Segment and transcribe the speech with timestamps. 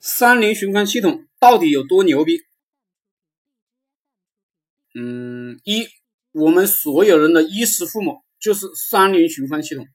[0.00, 2.42] 三零循环系统到底有多牛逼？
[4.94, 5.86] 嗯，一，
[6.32, 9.86] 我们所有人的衣食父母就是三零循环系统。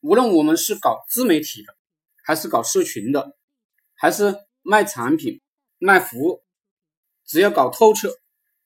[0.00, 1.76] 无论我们是搞自媒体的，
[2.24, 3.36] 还是搞社群的，
[3.94, 5.40] 还是卖产品、
[5.78, 6.42] 卖服务，
[7.24, 8.16] 只要搞透彻，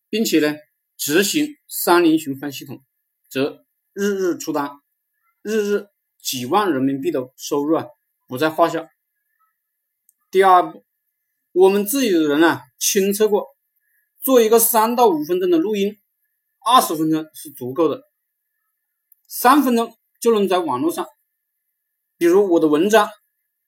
[0.09, 0.57] 并且呢
[0.97, 2.83] 执行三零循环系统，
[3.29, 4.81] 则日日出单，
[5.43, 5.89] 日日
[6.19, 7.87] 几万人民币的收入啊，
[8.29, 8.91] 不在话下。
[10.37, 10.85] 第二步，
[11.53, 13.47] 我们自己的人啊，亲测过，
[14.23, 15.97] 做一个三到五分钟的录音，
[16.63, 18.03] 二十分钟是足够的，
[19.27, 21.07] 三分钟就能在网络上，
[22.19, 23.09] 比如我的文章、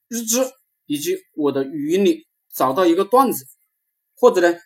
[0.09, 0.45] 日志
[0.85, 3.47] 以及我的语音里找到一个段子，
[4.15, 4.59] 或者呢，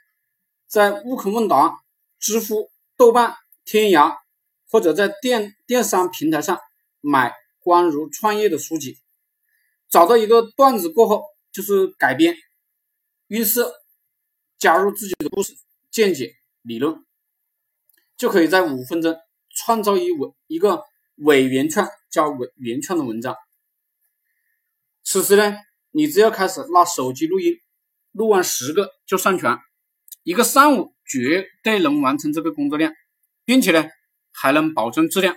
[0.66, 1.72] 在悟空问答、
[2.18, 4.16] 知乎、豆瓣、天涯，
[4.68, 6.58] 或者在电电商平台上
[7.00, 8.98] 买关于创业的书籍，
[9.88, 11.31] 找到一个段子过后。
[11.52, 12.34] 就是改编、
[13.28, 13.72] 预设、
[14.58, 15.54] 加入自己的故事、
[15.90, 17.04] 见解、理论，
[18.16, 19.14] 就可以在五分钟
[19.50, 20.82] 创造一文一个
[21.16, 23.36] 伪原创加伪原创的文章。
[25.04, 25.56] 此时呢，
[25.90, 27.60] 你只要开始拿手机录音，
[28.12, 29.58] 录完十个就上传，
[30.22, 32.94] 一个上午绝对能完成这个工作量，
[33.44, 33.90] 并且呢
[34.30, 35.36] 还能保证质量。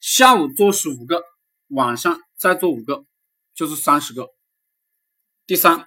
[0.00, 1.22] 下午做十五个，
[1.68, 3.06] 晚上再做五个，
[3.54, 4.33] 就是三十个。
[5.46, 5.86] 第三，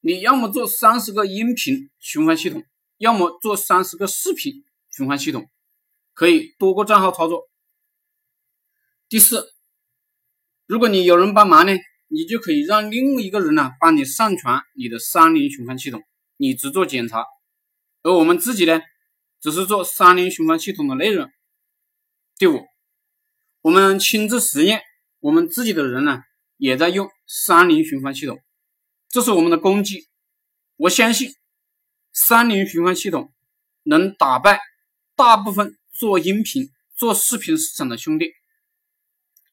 [0.00, 2.62] 你要么做三十个音频循环系统，
[2.98, 5.48] 要么做三十个视频循环系统，
[6.12, 7.48] 可以多个账号操作。
[9.08, 9.50] 第四，
[10.66, 11.72] 如果你有人帮忙呢，
[12.08, 16.02] 你就可以让另一个人呢帮你上传你的三零循环系统，
[16.36, 17.24] 你只做检查，
[18.02, 18.82] 而我们自己呢，
[19.40, 21.30] 只是做三零循环系统的内容。
[22.36, 22.66] 第五，
[23.62, 24.82] 我们亲自实验，
[25.20, 26.22] 我们自己的人呢
[26.58, 28.38] 也在用三零循环系统。
[29.12, 30.08] 这是我们的功绩，
[30.76, 31.36] 我相信
[32.14, 33.30] 三零循环系统
[33.82, 34.58] 能打败
[35.14, 38.32] 大部分做音频、做视频市场的兄弟。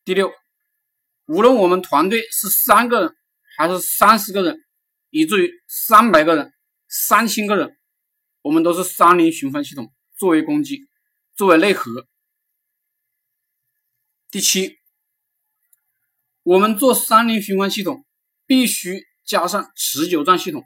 [0.05, 0.31] 第六，
[1.25, 3.17] 无论我们团队是三个人
[3.57, 4.63] 还是三十个人，
[5.09, 6.53] 以至于三百个人、
[6.87, 7.77] 三千个人，
[8.41, 10.87] 我们都是三零循环系统作为攻击，
[11.35, 12.07] 作为内核。
[14.31, 14.79] 第七，
[16.43, 18.05] 我们做三零循环系统
[18.45, 19.08] 必须。
[19.29, 20.63] 加上持久战系统，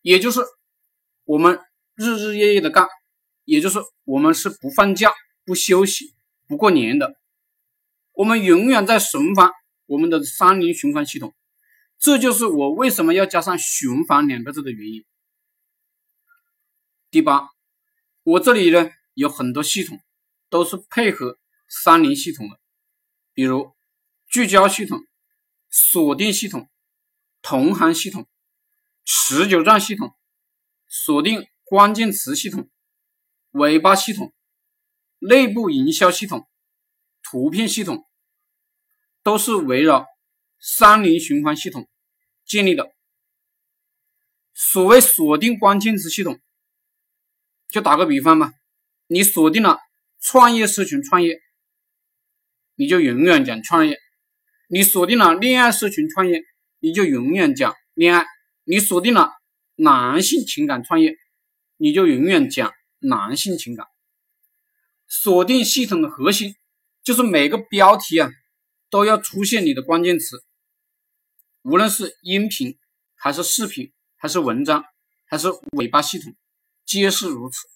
[0.00, 0.38] 也就是
[1.24, 1.58] 我们
[1.96, 2.86] 日日夜夜的干，
[3.44, 5.12] 也就是我们是不放假、
[5.44, 6.14] 不休息、
[6.46, 7.16] 不过年的，
[8.12, 9.50] 我们永远在循环
[9.86, 11.34] 我们的三零循环系统。
[11.98, 15.04] 这就是我为什么要加上“循环”两个字的原因。
[17.10, 17.48] 第八，
[18.22, 19.98] 我这里呢有很多系统
[20.48, 22.60] 都是配合三零系统的，
[23.34, 23.74] 比如
[24.28, 25.04] 聚焦系统、
[25.68, 26.70] 锁定系统。
[27.42, 28.28] 同行系统、
[29.04, 30.14] 持久战系统、
[30.86, 32.68] 锁定关键词系统、
[33.52, 34.32] 尾巴系统、
[35.18, 36.48] 内部营销系统、
[37.22, 38.06] 图片系统，
[39.22, 40.06] 都是围绕
[40.58, 41.88] 三零循环系统
[42.44, 42.92] 建立的。
[44.52, 46.38] 所谓锁定关键词系统，
[47.68, 48.52] 就打个比方吧，
[49.06, 49.78] 你锁定了
[50.20, 51.40] 创业社群创业，
[52.74, 53.94] 你就永远讲创业；
[54.68, 56.42] 你锁定了恋爱社群创业。
[56.80, 58.26] 你就永远讲恋爱，
[58.64, 59.30] 你锁定了
[59.76, 61.16] 男性情感创业，
[61.76, 63.86] 你就永远讲男性情感。
[65.06, 66.54] 锁定系统的核心
[67.02, 68.30] 就是每个标题啊
[68.88, 70.42] 都要出现你的关键词，
[71.62, 72.78] 无论是音频
[73.14, 74.84] 还是视频，还是文章，
[75.26, 76.34] 还是尾巴系统，
[76.86, 77.68] 皆是如此。